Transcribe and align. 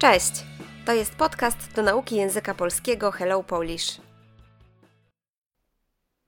Cześć! 0.00 0.32
To 0.86 0.92
jest 0.92 1.14
podcast 1.14 1.72
do 1.74 1.82
nauki 1.82 2.16
języka 2.16 2.54
polskiego 2.54 3.10
Hello 3.10 3.42
Polish. 3.42 4.00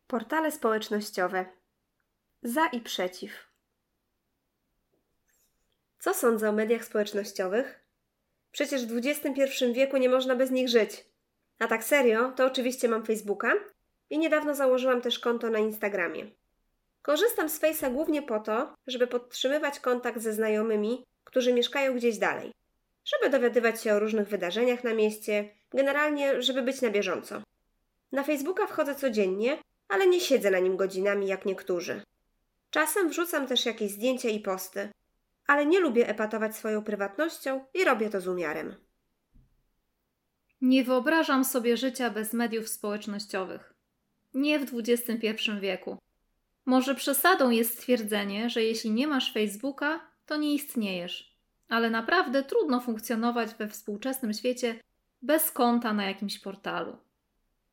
Portale 0.06 0.52
społecznościowe. 0.52 1.46
Za 2.42 2.66
i 2.66 2.80
przeciw. 2.80 3.32
Co 5.98 6.14
sądzę 6.14 6.48
o 6.48 6.52
mediach 6.52 6.84
społecznościowych? 6.84 7.84
Przecież 8.50 8.86
w 8.86 9.00
XXI 9.06 9.64
wieku 9.72 9.96
nie 9.96 10.08
można 10.08 10.36
bez 10.36 10.50
nich 10.50 10.68
żyć. 10.68 11.04
A 11.58 11.66
tak 11.66 11.84
serio, 11.84 12.32
to 12.36 12.46
oczywiście 12.46 12.88
mam 12.88 13.06
Facebooka 13.06 13.52
i 14.10 14.18
niedawno 14.18 14.54
założyłam 14.54 15.00
też 15.00 15.18
konto 15.18 15.50
na 15.50 15.58
Instagramie. 15.58 16.26
Korzystam 17.02 17.48
z 17.48 17.60
Face'a 17.60 17.92
głównie 17.92 18.22
po 18.22 18.40
to, 18.40 18.74
żeby 18.86 19.06
podtrzymywać 19.06 19.80
kontakt 19.80 20.20
ze 20.20 20.32
znajomymi, 20.32 21.04
którzy 21.24 21.52
mieszkają 21.52 21.94
gdzieś 21.94 22.18
dalej 22.18 22.52
żeby 23.04 23.30
dowiadywać 23.30 23.82
się 23.82 23.94
o 23.94 23.98
różnych 23.98 24.28
wydarzeniach 24.28 24.84
na 24.84 24.94
mieście, 24.94 25.50
generalnie, 25.70 26.42
żeby 26.42 26.62
być 26.62 26.82
na 26.82 26.90
bieżąco. 26.90 27.42
Na 28.12 28.22
Facebooka 28.22 28.66
wchodzę 28.66 28.94
codziennie, 28.94 29.58
ale 29.88 30.06
nie 30.06 30.20
siedzę 30.20 30.50
na 30.50 30.58
nim 30.58 30.76
godzinami 30.76 31.26
jak 31.26 31.46
niektórzy. 31.46 32.02
Czasem 32.70 33.08
wrzucam 33.08 33.46
też 33.46 33.66
jakieś 33.66 33.90
zdjęcia 33.90 34.28
i 34.28 34.40
posty, 34.40 34.88
ale 35.46 35.66
nie 35.66 35.80
lubię 35.80 36.08
epatować 36.08 36.56
swoją 36.56 36.84
prywatnością 36.84 37.64
i 37.74 37.84
robię 37.84 38.10
to 38.10 38.20
z 38.20 38.28
umiarem. 38.28 38.74
Nie 40.60 40.84
wyobrażam 40.84 41.44
sobie 41.44 41.76
życia 41.76 42.10
bez 42.10 42.32
mediów 42.32 42.68
społecznościowych. 42.68 43.74
Nie 44.34 44.58
w 44.58 44.72
XXI 44.78 45.50
wieku. 45.60 45.98
Może 46.64 46.94
przesadą 46.94 47.50
jest 47.50 47.78
stwierdzenie, 47.78 48.50
że 48.50 48.62
jeśli 48.62 48.90
nie 48.90 49.06
masz 49.06 49.32
Facebooka, 49.32 50.00
to 50.26 50.36
nie 50.36 50.54
istniejesz 50.54 51.31
ale 51.72 51.90
naprawdę 51.90 52.42
trudno 52.42 52.80
funkcjonować 52.80 53.54
we 53.54 53.68
współczesnym 53.68 54.32
świecie 54.32 54.80
bez 55.22 55.50
konta 55.50 55.92
na 55.92 56.04
jakimś 56.04 56.38
portalu. 56.38 56.96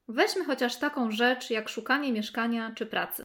Weźmy 0.08 0.45
chociaż 0.45 0.75
taką 0.75 1.11
rzecz 1.11 1.50
jak 1.50 1.69
szukanie 1.69 2.11
mieszkania 2.11 2.72
czy 2.75 2.86
pracy. 2.86 3.23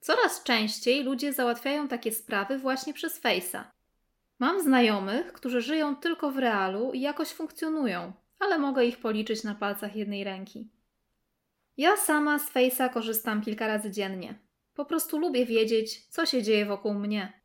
Coraz 0.00 0.42
częściej 0.42 1.04
ludzie 1.04 1.32
załatwiają 1.32 1.88
takie 1.88 2.12
sprawy 2.12 2.58
właśnie 2.58 2.94
przez 2.94 3.22
Face'a. 3.22 3.64
Mam 4.38 4.62
znajomych, 4.62 5.32
którzy 5.32 5.60
żyją 5.60 5.96
tylko 5.96 6.30
w 6.30 6.38
realu 6.38 6.92
i 6.92 7.00
jakoś 7.00 7.28
funkcjonują, 7.28 8.12
ale 8.38 8.58
mogę 8.58 8.84
ich 8.84 8.98
policzyć 8.98 9.44
na 9.44 9.54
palcach 9.54 9.96
jednej 9.96 10.24
ręki. 10.24 10.68
Ja 11.76 11.96
sama 11.96 12.38
z 12.38 12.52
Face'a 12.52 12.92
korzystam 12.92 13.42
kilka 13.42 13.66
razy 13.66 13.90
dziennie. 13.90 14.38
Po 14.74 14.84
prostu 14.84 15.18
lubię 15.18 15.46
wiedzieć, 15.46 16.06
co 16.06 16.26
się 16.26 16.42
dzieje 16.42 16.66
wokół 16.66 16.94
mnie. 16.94 17.38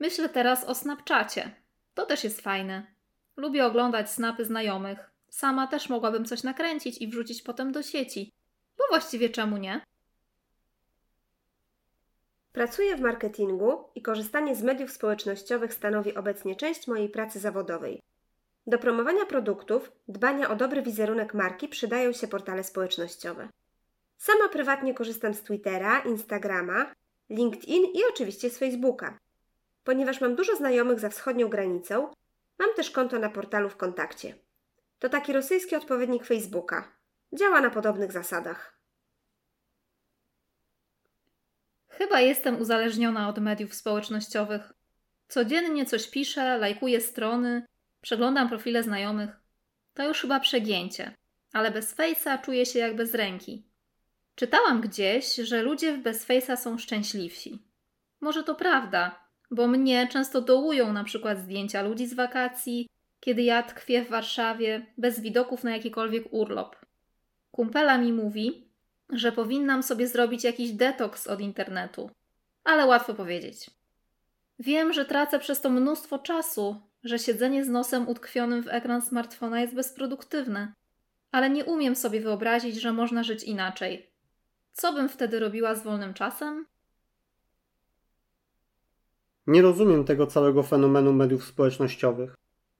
Myślę 0.00 0.28
teraz 0.28 0.64
o 0.64 0.74
Snapchacie. 0.74 1.59
To 2.00 2.06
też 2.06 2.24
jest 2.24 2.40
fajne. 2.40 2.86
Lubię 3.36 3.66
oglądać 3.66 4.10
snapy 4.10 4.44
znajomych. 4.44 5.10
Sama 5.28 5.66
też 5.66 5.88
mogłabym 5.88 6.24
coś 6.24 6.42
nakręcić 6.42 6.98
i 6.98 7.08
wrzucić 7.08 7.42
potem 7.42 7.72
do 7.72 7.82
sieci. 7.82 8.32
Bo 8.78 8.84
właściwie 8.90 9.30
czemu 9.30 9.56
nie? 9.56 9.80
Pracuję 12.52 12.96
w 12.96 13.00
marketingu 13.00 13.84
i 13.94 14.02
korzystanie 14.02 14.56
z 14.56 14.62
mediów 14.62 14.90
społecznościowych 14.90 15.74
stanowi 15.74 16.14
obecnie 16.14 16.56
część 16.56 16.86
mojej 16.86 17.08
pracy 17.08 17.40
zawodowej. 17.40 18.02
Do 18.66 18.78
promowania 18.78 19.26
produktów, 19.26 19.92
dbania 20.08 20.50
o 20.50 20.56
dobry 20.56 20.82
wizerunek 20.82 21.34
marki 21.34 21.68
przydają 21.68 22.12
się 22.12 22.28
portale 22.28 22.64
społecznościowe. 22.64 23.48
Sama 24.18 24.48
prywatnie 24.48 24.94
korzystam 24.94 25.34
z 25.34 25.42
Twittera, 25.42 25.98
Instagrama, 25.98 26.92
LinkedIn 27.30 27.84
i 27.84 28.00
oczywiście 28.12 28.50
z 28.50 28.58
Facebooka. 28.58 29.18
Ponieważ 29.84 30.20
mam 30.20 30.36
dużo 30.36 30.56
znajomych 30.56 31.00
za 31.00 31.08
wschodnią 31.08 31.48
granicą, 31.48 32.12
mam 32.58 32.74
też 32.76 32.90
konto 32.90 33.18
na 33.18 33.30
portalu 33.30 33.68
w 33.68 33.76
kontakcie. 33.76 34.34
To 34.98 35.08
taki 35.08 35.32
rosyjski 35.32 35.76
odpowiednik 35.76 36.24
Facebooka. 36.24 36.92
Działa 37.32 37.60
na 37.60 37.70
podobnych 37.70 38.12
zasadach. 38.12 38.80
Chyba 41.88 42.20
jestem 42.20 42.60
uzależniona 42.60 43.28
od 43.28 43.38
mediów 43.38 43.74
społecznościowych. 43.74 44.72
Codziennie 45.28 45.86
coś 45.86 46.10
piszę, 46.10 46.58
lajkuję 46.58 47.00
strony, 47.00 47.66
przeglądam 48.00 48.48
profile 48.48 48.82
znajomych. 48.82 49.30
To 49.94 50.08
już 50.08 50.20
chyba 50.20 50.40
przegięcie, 50.40 51.14
ale 51.52 51.70
bez 51.70 51.96
Face'a 51.96 52.40
czuję 52.40 52.66
się 52.66 52.78
jak 52.78 52.96
bez 52.96 53.14
ręki. 53.14 53.66
Czytałam 54.34 54.80
gdzieś, 54.80 55.34
że 55.34 55.62
ludzie 55.62 55.98
bez 55.98 56.28
Face'a 56.28 56.56
są 56.56 56.78
szczęśliwsi. 56.78 57.62
Może 58.20 58.44
to 58.44 58.54
prawda, 58.54 59.29
bo 59.50 59.66
mnie 59.66 60.08
często 60.08 60.40
dołują 60.40 60.92
na 60.92 61.04
przykład 61.04 61.38
zdjęcia 61.38 61.82
ludzi 61.82 62.06
z 62.06 62.14
wakacji, 62.14 62.86
kiedy 63.20 63.42
ja 63.42 63.62
tkwię 63.62 64.04
w 64.04 64.08
Warszawie 64.08 64.86
bez 64.98 65.20
widoków 65.20 65.64
na 65.64 65.70
jakikolwiek 65.70 66.32
urlop. 66.32 66.76
Kumpela 67.52 67.98
mi 67.98 68.12
mówi, 68.12 68.64
że 69.12 69.32
powinnam 69.32 69.82
sobie 69.82 70.08
zrobić 70.08 70.44
jakiś 70.44 70.72
detoks 70.72 71.26
od 71.26 71.40
internetu, 71.40 72.10
ale 72.64 72.86
łatwo 72.86 73.14
powiedzieć. 73.14 73.70
Wiem, 74.58 74.92
że 74.92 75.04
tracę 75.04 75.38
przez 75.38 75.60
to 75.60 75.70
mnóstwo 75.70 76.18
czasu, 76.18 76.80
że 77.04 77.18
siedzenie 77.18 77.64
z 77.64 77.68
nosem 77.68 78.08
utkwionym 78.08 78.62
w 78.62 78.68
ekran 78.68 79.02
smartfona 79.02 79.60
jest 79.60 79.74
bezproduktywne, 79.74 80.72
ale 81.32 81.50
nie 81.50 81.64
umiem 81.64 81.96
sobie 81.96 82.20
wyobrazić, 82.20 82.80
że 82.80 82.92
można 82.92 83.22
żyć 83.22 83.44
inaczej. 83.44 84.10
Co 84.72 84.92
bym 84.92 85.08
wtedy 85.08 85.38
robiła 85.38 85.74
z 85.74 85.82
wolnym 85.82 86.14
czasem? 86.14 86.66
Nie 89.46 89.62
rozumiem 89.62 90.04
tego 90.04 90.26
całego 90.26 90.62
fenomenu 90.62 91.12
mediów 91.12 91.44
społecznościowych. 91.44 92.34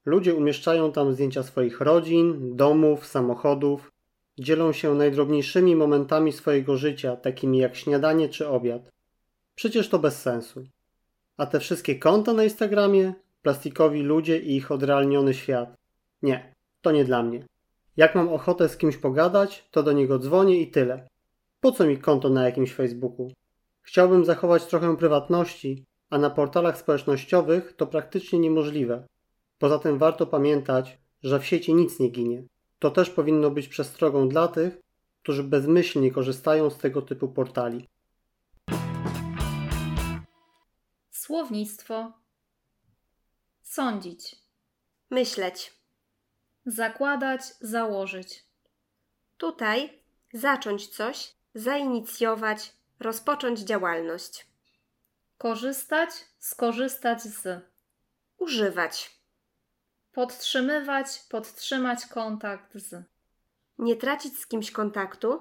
Ludzie 0.05 0.35
umieszczają 0.35 0.93
tam 0.93 1.13
zdjęcia 1.13 1.43
swoich 1.43 1.81
rodzin, 1.81 2.57
domów, 2.57 3.07
samochodów, 3.07 3.93
dzielą 4.39 4.73
się 4.73 4.95
najdrobniejszymi 4.95 5.77
momentami 5.77 6.33
swojego 6.33 6.77
życia, 6.77 7.17
takimi 7.17 7.59
jak 7.59 7.77
śniadanie 7.77 8.29
czy 8.29 8.49
obiad. 8.49 8.91
Przecież 9.55 9.89
to 9.89 9.99
bez 9.99 10.23
sensu. 10.23 10.65
A 11.37 11.47
te 11.47 11.61
wszystkie 11.61 11.99
konta 11.99 12.33
na 12.33 12.45
Instagramie, 12.45 13.15
plastikowi 13.43 14.03
ludzie 14.03 14.39
i 14.39 14.57
ich 14.57 14.73
odrealniony 14.73 15.35
świat. 15.35 15.77
Nie, 16.23 16.55
to 16.81 16.93
nie 16.93 17.05
dla 17.05 17.23
mnie. 17.23 17.45
Jak 17.97 18.15
mam 18.15 18.29
ochotę 18.29 18.69
z 18.69 18.77
kimś 18.77 18.97
pogadać, 18.97 19.69
to 19.71 19.83
do 19.83 19.93
niego 19.93 20.19
dzwonię 20.19 20.61
i 20.61 20.71
tyle. 20.71 21.09
Po 21.61 21.73
co 21.73 21.87
mi 21.87 21.99
konto 21.99 22.29
na 22.29 22.45
jakimś 22.45 22.73
Facebooku? 22.73 23.33
Chciałbym 23.83 24.25
zachować 24.25 24.67
trochę 24.67 24.97
prywatności, 24.97 25.85
a 26.11 26.19
na 26.19 26.31
portalach 26.31 26.79
społecznościowych 26.79 27.73
to 27.77 27.87
praktycznie 27.87 28.39
niemożliwe. 28.39 29.07
Poza 29.59 29.79
tym 29.79 29.99
warto 29.99 30.27
pamiętać, 30.27 30.99
że 31.23 31.41
w 31.41 31.47
sieci 31.47 31.75
nic 31.75 32.01
nie 32.01 32.09
ginie. 32.09 32.45
To 32.79 32.91
też 32.91 33.11
powinno 33.11 33.51
być 33.51 33.69
przestrogą 33.69 34.29
dla 34.29 34.49
tych, 34.49 34.81
którzy 35.23 35.45
bezmyślnie 35.45 36.11
korzystają 36.11 36.71
z 36.71 36.79
tego 36.79 37.03
typu 37.03 37.29
portali. 37.29 37.89
Słownictwo. 41.11 42.13
Sądzić. 43.63 44.37
Myśleć. 45.11 45.73
Zakładać, 46.67 47.41
założyć. 47.61 48.45
Tutaj 49.39 50.03
zacząć 50.33 50.89
coś, 50.89 51.35
zainicjować, 51.55 52.73
rozpocząć 53.01 53.61
działalność. 53.61 54.50
Korzystać, 55.41 56.11
skorzystać 56.39 57.23
z. 57.23 57.65
Używać. 58.39 59.21
Podtrzymywać, 60.13 61.07
podtrzymać 61.31 62.07
kontakt 62.07 62.75
z. 62.75 63.05
Nie 63.79 63.97
tracić 63.97 64.39
z 64.39 64.47
kimś 64.47 64.71
kontaktu. 64.71 65.41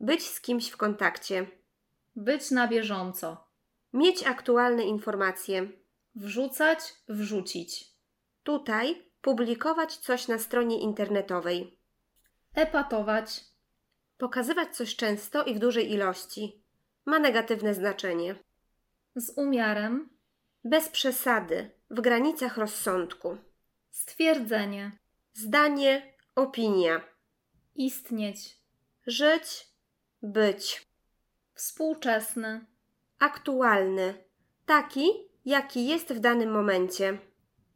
Być 0.00 0.28
z 0.28 0.40
kimś 0.40 0.70
w 0.70 0.76
kontakcie. 0.76 1.46
Być 2.16 2.50
na 2.50 2.68
bieżąco. 2.68 3.48
Mieć 3.92 4.26
aktualne 4.26 4.82
informacje. 4.82 5.68
Wrzucać, 6.14 6.78
wrzucić. 7.08 7.92
Tutaj 8.42 9.10
publikować 9.20 9.96
coś 9.96 10.28
na 10.28 10.38
stronie 10.38 10.80
internetowej. 10.80 11.78
Epatować. 12.54 13.44
Pokazywać 14.18 14.76
coś 14.76 14.96
często 14.96 15.44
i 15.44 15.54
w 15.54 15.58
dużej 15.58 15.92
ilości. 15.92 16.62
Ma 17.04 17.18
negatywne 17.18 17.74
znaczenie. 17.74 18.43
Z 19.16 19.38
umiarem. 19.38 20.10
Bez 20.64 20.88
przesady, 20.88 21.70
w 21.90 22.00
granicach 22.00 22.56
rozsądku. 22.56 23.36
Stwierdzenie. 23.90 24.98
Zdanie, 25.32 26.14
opinia. 26.34 27.00
Istnieć. 27.74 28.58
Żyć, 29.06 29.66
być. 30.22 30.86
Współczesny. 31.54 32.66
Aktualny. 33.18 34.24
Taki, 34.66 35.10
jaki 35.44 35.86
jest 35.86 36.12
w 36.12 36.20
danym 36.20 36.50
momencie. 36.50 37.18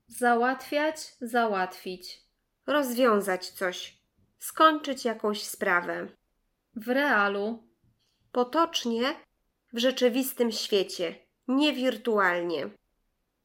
Załatwiać, 0.06 1.14
załatwić. 1.20 2.24
Rozwiązać 2.66 3.50
coś. 3.50 4.02
Skończyć 4.38 5.04
jakąś 5.04 5.44
sprawę. 5.44 6.08
W 6.74 6.88
realu. 6.88 7.68
Potocznie, 8.32 9.14
w 9.72 9.78
rzeczywistym 9.78 10.52
świecie 10.52 11.27
nie 11.48 11.72
wirtualnie. 11.72 12.70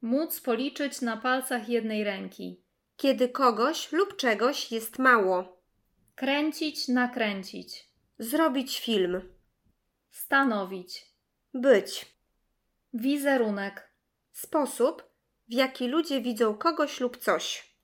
Móc 0.02 0.42
policzyć 0.42 1.02
na 1.02 1.18
palcach 1.18 1.70
jednej 1.70 2.04
ręki. 2.04 2.64
Kiedy 2.98 3.30
kogoś 3.30 3.92
lub 3.92 4.18
czegoś 4.18 4.72
jest 4.72 5.00
mało. 5.00 5.62
Kręcić, 6.16 6.88
nakręcić. 6.88 7.90
Zrobić 8.20 8.80
film. 8.80 9.34
Stanowić. 10.12 11.06
Być. 11.54 12.16
Wizerunek. 12.94 13.94
Sposób, 14.32 15.04
w 15.50 15.54
jaki 15.54 15.88
ludzie 15.88 16.22
widzą 16.22 16.58
kogoś 16.58 17.00
lub 17.00 17.18
coś. 17.18 17.76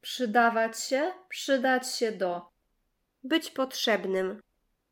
Przydawać 0.00 0.80
się, 0.80 1.12
przydać 1.28 1.96
się 1.96 2.12
do. 2.12 2.50
Być 3.24 3.50
potrzebnym. 3.50 4.42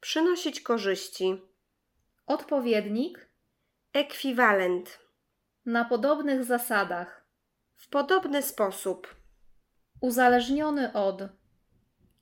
Przynosić 0.01 0.61
korzyści. 0.61 1.43
Odpowiednik. 2.27 3.28
Ekwiwalent. 3.93 4.99
Na 5.67 5.85
podobnych 5.85 6.45
zasadach. 6.45 7.27
W 7.77 7.89
podobny 7.89 8.43
sposób. 8.43 9.17
Uzależniony 10.01 10.93
od. 10.93 11.23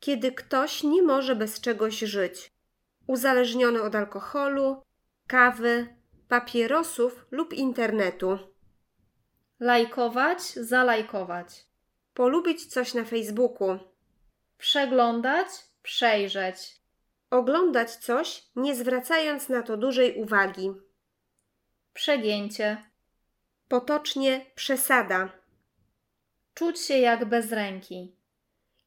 Kiedy 0.00 0.32
ktoś 0.32 0.82
nie 0.82 1.02
może 1.02 1.36
bez 1.36 1.60
czegoś 1.60 1.98
żyć. 1.98 2.52
Uzależniony 3.06 3.82
od 3.82 3.94
alkoholu, 3.94 4.82
kawy, 5.26 5.96
papierosów 6.28 7.26
lub 7.30 7.52
internetu. 7.52 8.38
Lajkować, 9.60 10.42
zalajkować. 10.42 11.66
Polubić 12.14 12.66
coś 12.66 12.94
na 12.94 13.04
Facebooku. 13.04 13.78
Przeglądać, 14.58 15.48
przejrzeć. 15.82 16.80
Oglądać 17.30 17.96
coś, 17.96 18.42
nie 18.56 18.74
zwracając 18.74 19.48
na 19.48 19.62
to 19.62 19.76
dużej 19.76 20.22
uwagi. 20.22 20.85
Przegięcie. 21.96 22.82
Potocznie 23.68 24.46
przesada. 24.54 25.28
Czuć 26.54 26.80
się 26.80 26.98
jak 26.98 27.24
bez 27.24 27.52
ręki. 27.52 28.16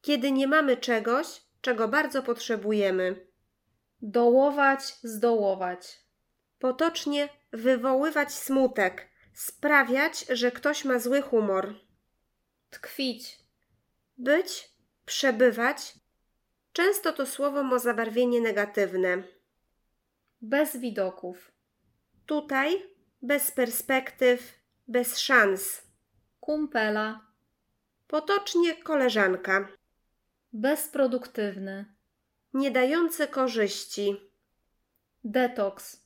Kiedy 0.02 0.32
nie 0.32 0.48
mamy 0.48 0.78
czegoś, 0.78 1.42
czego 1.62 1.88
bardzo 1.88 2.24
potrzebujemy. 2.24 3.28
Dołować, 4.02 4.82
zdołować. 5.04 6.00
Potocznie 6.60 7.30
wywoływać 7.52 8.34
smutek, 8.34 9.08
sprawiać, 9.34 10.26
że 10.30 10.52
ktoś 10.52 10.86
ma 10.86 11.00
zły 11.00 11.22
humor. 11.22 11.76
Tkwić. 12.70 13.40
Być, 14.18 14.72
przebywać. 15.06 15.94
Często 16.74 17.14
to 17.14 17.26
słowo 17.26 17.64
ma 17.64 17.80
zabarwienie 17.80 18.42
negatywne. 18.42 19.24
Bez 20.42 20.78
widoków. 20.78 21.52
Tutaj 22.26 22.99
bez 23.22 23.52
perspektyw, 23.52 24.60
bez 24.88 25.18
szans. 25.18 25.82
Kumpela. 26.40 27.26
Potocznie 28.08 28.84
koleżanka. 28.84 29.68
Bezproduktywny. 30.54 31.86
Nie 32.54 32.72
dający 32.72 33.28
korzyści. 33.28 34.32
Detoks. 35.24 36.06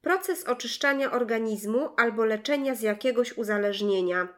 Proces 0.00 0.44
oczyszczania 0.44 1.12
organizmu 1.12 1.88
albo 1.96 2.24
leczenia 2.24 2.74
z 2.74 2.82
jakiegoś 2.82 3.38
uzależnienia. 3.38 4.28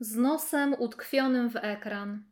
Z 0.00 0.16
nosem 0.16 0.74
utkwionym 0.78 1.50
w 1.50 1.56
ekran. 1.56 2.24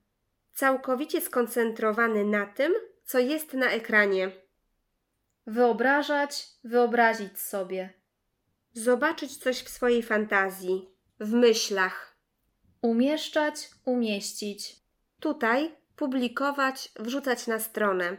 Całkowicie 0.53 1.21
skoncentrowany 1.21 2.25
na 2.25 2.47
tym, 2.47 2.73
co 3.05 3.19
jest 3.19 3.55
na 3.55 3.71
ekranie. 3.71 4.31
Wyobrażać, 5.47 6.47
wyobrazić 6.65 7.41
sobie. 7.41 7.98
Zobaczyć 8.79 9.37
coś 9.37 9.63
w 9.63 9.69
swojej 9.69 10.03
fantazji, 10.03 10.89
w 11.21 11.33
myślach. 11.33 12.19
Umieszczać, 12.83 13.71
umieścić. 13.85 14.77
Tutaj 15.21 15.77
publikować, 15.97 16.93
wrzucać 16.97 17.47
na 17.47 17.59
stronę. 17.59 18.17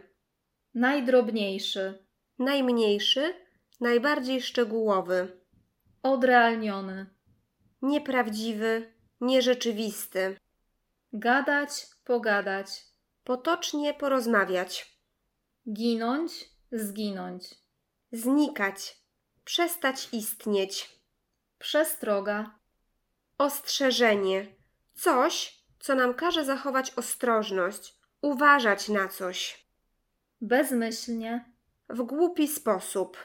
Najdrobniejszy. 0.73 2.05
Najmniejszy, 2.39 3.33
najbardziej 3.79 4.41
szczegółowy. 4.41 5.41
Odrealniony. 6.03 7.05
Nieprawdziwy, 7.81 8.93
nierzeczywisty. 9.21 10.37
Gadać, 11.13 11.87
pogadać. 12.03 12.67
Potocznie 13.23 13.93
porozmawiać. 13.93 14.99
Ginąć, 15.73 16.49
zginąć. 16.71 17.43
Znikać. 18.11 18.99
Przestać 19.49 20.09
istnieć. 20.11 20.99
Przestroga. 21.59 22.59
Ostrzeżenie. 23.37 24.55
Coś, 24.93 25.63
co 25.79 25.95
nam 25.95 26.13
każe 26.13 26.45
zachować 26.45 26.93
ostrożność, 26.95 27.95
uważać 28.21 28.89
na 28.89 29.07
coś. 29.07 29.67
Bezmyślnie. 30.41 31.53
W 31.89 32.03
głupi 32.03 32.47
sposób. 32.47 33.17